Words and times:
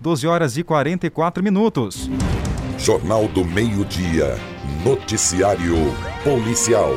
12 0.00 0.26
horas 0.26 0.56
e 0.56 0.64
44 0.64 1.42
minutos. 1.44 2.08
Jornal 2.78 3.28
do 3.28 3.44
Meio-Dia. 3.44 4.34
Noticiário 4.82 5.74
Policial. 6.24 6.92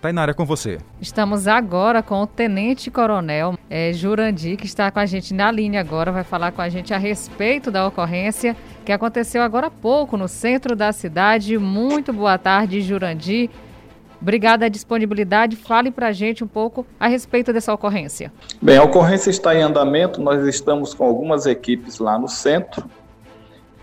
Tainara, 0.00 0.30
é 0.30 0.34
com 0.34 0.46
você. 0.46 0.78
Estamos 0.98 1.46
agora 1.46 2.02
com 2.02 2.22
o 2.22 2.26
Tenente 2.26 2.90
Coronel 2.90 3.58
é, 3.68 3.92
Jurandir, 3.92 4.56
que 4.56 4.64
está 4.64 4.90
com 4.90 4.98
a 4.98 5.04
gente 5.04 5.34
na 5.34 5.52
linha 5.52 5.80
agora, 5.80 6.10
vai 6.10 6.24
falar 6.24 6.52
com 6.52 6.62
a 6.62 6.70
gente 6.70 6.94
a 6.94 6.96
respeito 6.96 7.70
da 7.70 7.86
ocorrência 7.86 8.56
que 8.82 8.90
aconteceu 8.90 9.42
agora 9.42 9.66
há 9.66 9.70
pouco 9.70 10.16
no 10.16 10.26
centro 10.26 10.74
da 10.74 10.90
cidade. 10.90 11.58
Muito 11.58 12.14
boa 12.14 12.38
tarde, 12.38 12.80
Jurandir. 12.80 13.50
Obrigada 14.20 14.66
a 14.66 14.68
disponibilidade. 14.68 15.56
Fale 15.56 15.90
para 15.90 16.08
a 16.08 16.12
gente 16.12 16.44
um 16.44 16.46
pouco 16.46 16.86
a 16.98 17.08
respeito 17.08 17.52
dessa 17.52 17.72
ocorrência. 17.72 18.32
Bem, 18.60 18.76
a 18.76 18.82
ocorrência 18.82 19.30
está 19.30 19.54
em 19.54 19.62
andamento. 19.62 20.20
Nós 20.20 20.46
estamos 20.46 20.92
com 20.92 21.04
algumas 21.04 21.46
equipes 21.46 21.98
lá 21.98 22.18
no 22.18 22.28
centro 22.28 22.84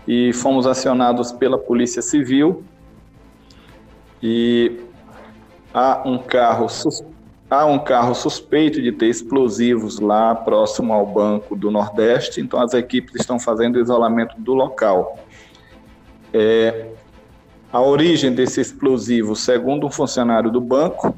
e 0.06 0.32
fomos 0.32 0.66
acionados 0.66 1.32
pela 1.32 1.58
Polícia 1.58 2.00
Civil. 2.00 2.62
E 4.22 4.80
há 5.74 6.02
um 6.04 6.18
carro 6.18 6.66
há 7.50 7.64
um 7.64 7.78
carro 7.78 8.14
suspeito 8.14 8.80
de 8.80 8.92
ter 8.92 9.06
explosivos 9.06 9.98
lá 9.98 10.34
próximo 10.34 10.92
ao 10.92 11.06
Banco 11.06 11.56
do 11.56 11.70
Nordeste, 11.70 12.40
então 12.40 12.60
as 12.60 12.74
equipes 12.74 13.14
estão 13.14 13.38
fazendo 13.38 13.80
isolamento 13.80 14.38
do 14.38 14.52
local. 14.54 15.18
É, 16.32 16.90
a 17.72 17.80
origem 17.80 18.32
desse 18.32 18.60
explosivo, 18.60 19.36
segundo 19.36 19.86
um 19.86 19.90
funcionário 19.90 20.50
do 20.50 20.60
banco, 20.60 21.14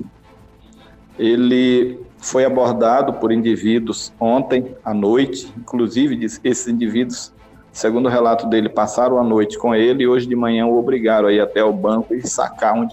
ele 1.18 2.00
foi 2.18 2.44
abordado 2.44 3.14
por 3.14 3.32
indivíduos 3.32 4.12
ontem 4.18 4.74
à 4.84 4.92
noite, 4.92 5.52
inclusive 5.56 6.26
esses 6.42 6.66
indivíduos, 6.66 7.32
segundo 7.72 8.06
o 8.06 8.08
relato 8.08 8.46
dele, 8.46 8.68
passaram 8.68 9.18
a 9.18 9.24
noite 9.24 9.58
com 9.58 9.74
ele 9.74 10.02
e 10.02 10.08
hoje 10.08 10.26
de 10.26 10.34
manhã 10.34 10.66
o 10.66 10.78
obrigaram 10.78 11.28
a 11.28 11.32
ir 11.32 11.40
até 11.40 11.62
o 11.62 11.72
banco 11.72 12.14
e 12.14 12.26
sacar 12.26 12.74
um 12.74 12.88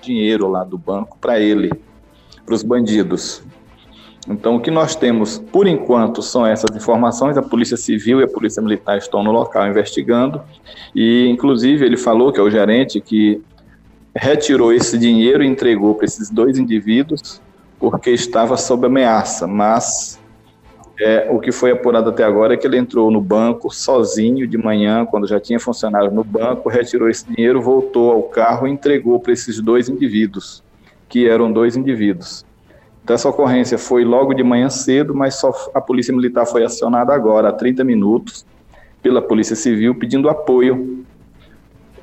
dinheiro 0.00 0.48
lá 0.48 0.62
do 0.62 0.78
banco 0.78 1.18
para 1.20 1.40
ele, 1.40 1.72
para 2.44 2.54
os 2.54 2.62
bandidos. 2.62 3.42
Então, 4.28 4.56
o 4.56 4.60
que 4.60 4.70
nós 4.70 4.96
temos, 4.96 5.38
por 5.38 5.66
enquanto, 5.66 6.20
são 6.20 6.44
essas 6.44 6.74
informações. 6.74 7.36
A 7.36 7.42
Polícia 7.42 7.76
Civil 7.76 8.20
e 8.20 8.24
a 8.24 8.28
Polícia 8.28 8.60
Militar 8.60 8.98
estão 8.98 9.22
no 9.22 9.30
local 9.30 9.68
investigando. 9.68 10.42
E, 10.94 11.28
inclusive, 11.28 11.84
ele 11.84 11.96
falou, 11.96 12.32
que 12.32 12.40
é 12.40 12.42
o 12.42 12.50
gerente, 12.50 13.00
que 13.00 13.40
retirou 14.14 14.72
esse 14.72 14.98
dinheiro 14.98 15.44
e 15.44 15.46
entregou 15.46 15.94
para 15.94 16.06
esses 16.06 16.30
dois 16.30 16.58
indivíduos 16.58 17.40
porque 17.78 18.10
estava 18.10 18.56
sob 18.56 18.86
ameaça. 18.86 19.46
Mas 19.46 20.18
é, 21.00 21.28
o 21.30 21.38
que 21.38 21.52
foi 21.52 21.70
apurado 21.70 22.10
até 22.10 22.24
agora 22.24 22.54
é 22.54 22.56
que 22.56 22.66
ele 22.66 22.78
entrou 22.78 23.10
no 23.10 23.20
banco 23.20 23.72
sozinho 23.72 24.46
de 24.46 24.56
manhã, 24.56 25.04
quando 25.04 25.26
já 25.26 25.38
tinha 25.38 25.60
funcionário 25.60 26.10
no 26.10 26.24
banco, 26.24 26.68
retirou 26.68 27.08
esse 27.08 27.26
dinheiro, 27.26 27.60
voltou 27.60 28.10
ao 28.12 28.22
carro 28.24 28.66
e 28.66 28.70
entregou 28.70 29.20
para 29.20 29.32
esses 29.32 29.60
dois 29.60 29.88
indivíduos, 29.88 30.62
que 31.08 31.28
eram 31.28 31.52
dois 31.52 31.76
indivíduos. 31.76 32.44
Então, 33.06 33.14
essa 33.14 33.28
ocorrência 33.28 33.78
foi 33.78 34.04
logo 34.04 34.34
de 34.34 34.42
manhã 34.42 34.68
cedo, 34.68 35.14
mas 35.14 35.36
só 35.36 35.52
a 35.72 35.80
Polícia 35.80 36.12
Militar 36.12 36.44
foi 36.44 36.64
acionada 36.64 37.14
agora, 37.14 37.50
há 37.50 37.52
30 37.52 37.84
minutos, 37.84 38.44
pela 39.00 39.22
Polícia 39.22 39.54
Civil, 39.54 39.94
pedindo 39.94 40.28
apoio 40.28 41.06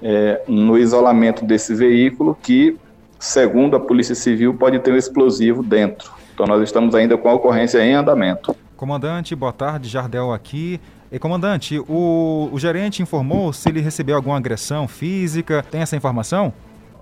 é, 0.01 0.41
no 0.47 0.77
isolamento 0.77 1.43
desse 1.43 1.75
veículo, 1.75 2.37
que, 2.41 2.77
segundo 3.19 3.75
a 3.75 3.81
Polícia 3.81 4.15
Civil, 4.15 4.53
pode 4.53 4.79
ter 4.79 4.93
um 4.93 4.95
explosivo 4.95 5.61
dentro. 5.61 6.09
Então, 6.33 6.45
nós 6.47 6.63
estamos 6.63 6.95
ainda 6.95 7.17
com 7.17 7.27
a 7.27 7.33
ocorrência 7.33 7.83
em 7.83 7.93
andamento. 7.93 8.55
Comandante, 8.77 9.35
boa 9.35 9.51
tarde, 9.51 9.89
Jardel 9.89 10.31
aqui. 10.31 10.79
E, 11.11 11.19
comandante, 11.19 11.79
o, 11.79 12.47
o 12.49 12.57
gerente 12.57 13.01
informou 13.01 13.51
se 13.51 13.67
ele 13.67 13.81
recebeu 13.81 14.15
alguma 14.15 14.37
agressão 14.37 14.87
física? 14.87 15.65
Tem 15.69 15.81
essa 15.81 15.97
informação? 15.97 16.53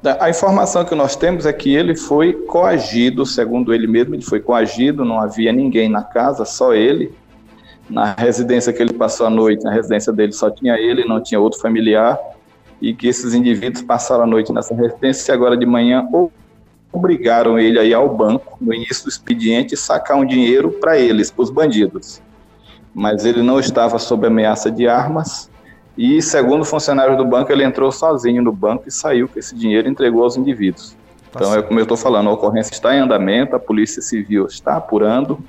A 0.04 0.32
informação 0.32 0.84
que 0.84 0.96
nós 0.96 1.16
temos 1.16 1.46
é 1.46 1.54
que 1.54 1.76
ele 1.76 1.96
foi 1.96 2.34
coagido, 2.34 3.24
segundo 3.24 3.72
ele 3.72 3.86
mesmo, 3.86 4.16
ele 4.16 4.24
foi 4.24 4.40
coagido, 4.40 5.06
não 5.06 5.20
havia 5.20 5.54
ninguém 5.54 5.88
na 5.88 6.02
casa, 6.02 6.44
só 6.44 6.74
ele. 6.74 7.14
Na 7.88 8.16
residência 8.18 8.74
que 8.74 8.82
ele 8.82 8.94
passou 8.94 9.28
a 9.28 9.30
noite, 9.30 9.64
na 9.64 9.72
residência 9.72 10.12
dele 10.12 10.32
só 10.32 10.50
tinha 10.50 10.74
ele, 10.76 11.06
não 11.06 11.22
tinha 11.22 11.40
outro 11.40 11.60
familiar, 11.60 12.18
e 12.82 12.96
que 12.96 13.08
esses 13.08 13.36
indivíduos 13.36 13.84
passaram 13.84 14.24
a 14.24 14.28
noite 14.28 14.52
nessa 14.52 14.74
residência 14.74 15.32
e 15.32 15.36
agora 15.36 15.56
de 15.56 15.68
manhã 15.68 16.08
obrigaram 16.92 17.60
ele 17.60 17.78
a 17.78 17.84
ir 17.84 17.94
ao 17.94 18.10
banco 18.10 18.58
no 18.60 18.74
início 18.74 19.04
do 19.04 19.10
expediente 19.10 19.78
sacar 19.78 20.18
um 20.18 20.26
dinheiro 20.26 20.72
para 20.72 20.98
eles, 20.98 21.30
para 21.30 21.44
os 21.44 21.52
bandidos. 21.52 22.20
Mas 22.92 23.24
ele 23.24 23.44
não 23.44 23.60
estava 23.60 24.00
sob 24.00 24.26
ameaça 24.26 24.72
de 24.72 24.88
armas 24.88 25.51
e, 25.98 26.22
segundo 26.22 26.64
funcionários 26.64 27.18
do 27.18 27.26
banco, 27.26 27.52
ele 27.52 27.64
entrou 27.64 27.92
sozinho 27.92 28.42
no 28.42 28.52
banco 28.52 28.86
e 28.88 28.92
saiu 28.92 29.28
com 29.28 29.38
esse 29.38 29.56
dinheiro 29.56 29.88
e 29.88 29.92
entregou 29.92 30.24
aos 30.24 30.38
indivíduos. 30.38 30.96
Tá 31.32 31.40
então, 31.40 31.56
é 31.56 31.62
como 31.62 31.80
eu 31.80 31.84
estou 31.84 31.98
falando, 31.98 32.30
a 32.30 32.34
ocorrência 32.34 32.74
está 32.74 32.96
em 32.96 33.00
andamento, 33.00 33.56
a 33.56 33.60
Polícia 33.60 34.02
Civil 34.02 34.46
está 34.46 34.78
apurando 34.78 35.40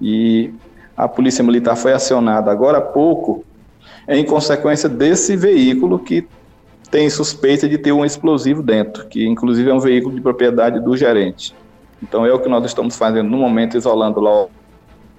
e 0.00 0.52
a 0.96 1.08
Polícia 1.08 1.44
Militar 1.44 1.76
foi 1.76 1.92
acionada 1.92 2.50
agora 2.50 2.78
há 2.78 2.82
pouco 2.82 3.44
em 4.08 4.24
consequência 4.24 4.88
desse 4.88 5.36
veículo 5.36 5.98
que 5.98 6.26
tem 6.90 7.08
suspeita 7.08 7.68
de 7.68 7.78
ter 7.78 7.92
um 7.92 8.04
explosivo 8.04 8.62
dentro, 8.62 9.06
que 9.06 9.26
inclusive 9.26 9.70
é 9.70 9.74
um 9.74 9.78
veículo 9.78 10.14
de 10.14 10.20
propriedade 10.20 10.80
do 10.80 10.96
gerente. 10.96 11.54
Então 12.02 12.26
é 12.26 12.32
o 12.32 12.38
que 12.38 12.48
nós 12.48 12.64
estamos 12.64 12.96
fazendo 12.96 13.28
no 13.28 13.36
momento, 13.36 13.76
isolando 13.76 14.20
lá 14.20 14.44
o 14.44 14.50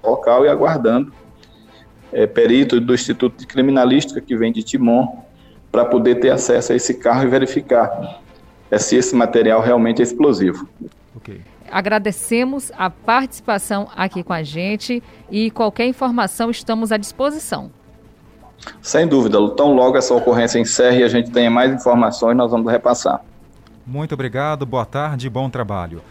local 0.03 0.45
e 0.45 0.49
aguardando 0.49 1.13
é, 2.11 2.27
perito 2.27 2.79
do 2.79 2.94
Instituto 2.94 3.39
de 3.39 3.47
Criminalística 3.47 4.19
que 4.19 4.35
vem 4.35 4.51
de 4.51 4.63
Timon 4.63 5.23
para 5.72 5.85
poder 5.85 6.16
ter 6.16 6.29
acesso 6.29 6.73
a 6.73 6.75
esse 6.75 6.95
carro 6.95 7.23
e 7.23 7.27
verificar 7.27 8.22
se 8.77 8.95
esse 8.95 9.16
material 9.16 9.61
realmente 9.61 10.01
é 10.01 10.03
explosivo. 10.03 10.67
Okay. 11.16 11.41
Agradecemos 11.72 12.72
a 12.77 12.89
participação 12.89 13.88
aqui 13.95 14.23
com 14.23 14.33
a 14.33 14.44
gente 14.44 15.01
e 15.29 15.49
qualquer 15.51 15.85
informação 15.85 16.49
estamos 16.49 16.91
à 16.91 16.97
disposição. 16.97 17.72
Sem 18.81 19.07
dúvida, 19.07 19.38
tão 19.55 19.73
logo 19.73 19.97
essa 19.97 20.13
ocorrência 20.13 20.59
encerre 20.59 20.99
e 20.99 21.03
a 21.03 21.07
gente 21.07 21.31
tenha 21.31 21.49
mais 21.49 21.73
informações, 21.73 22.35
nós 22.35 22.51
vamos 22.51 22.72
repassar. 22.72 23.22
Muito 23.85 24.13
obrigado, 24.13 24.66
boa 24.66 24.85
tarde 24.85 25.28
e 25.28 25.29
bom 25.29 25.49
trabalho. 25.49 26.01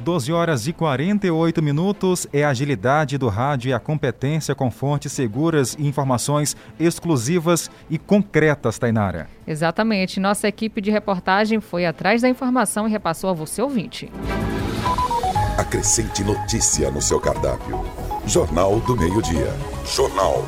12 0.00 0.32
horas 0.32 0.66
e 0.66 0.72
48 0.72 1.62
minutos 1.62 2.26
é 2.32 2.44
a 2.44 2.50
agilidade 2.50 3.18
do 3.18 3.28
rádio 3.28 3.70
e 3.70 3.72
a 3.72 3.80
competência 3.80 4.54
com 4.54 4.70
fontes 4.70 5.12
seguras 5.12 5.74
e 5.78 5.86
informações 5.86 6.56
exclusivas 6.78 7.70
e 7.90 7.98
concretas, 7.98 8.78
Tainara. 8.78 9.28
Exatamente. 9.46 10.20
Nossa 10.20 10.46
equipe 10.46 10.80
de 10.80 10.90
reportagem 10.90 11.60
foi 11.60 11.84
atrás 11.84 12.22
da 12.22 12.28
informação 12.28 12.86
e 12.86 12.90
repassou 12.90 13.30
a 13.30 13.32
você 13.32 13.60
ouvinte. 13.60 14.10
Acrescente 15.56 16.22
notícia 16.22 16.90
no 16.90 17.02
seu 17.02 17.18
cardápio. 17.18 17.84
Jornal 18.26 18.78
do 18.80 18.96
Meio-Dia. 18.96 19.52
Jornal 19.84 20.44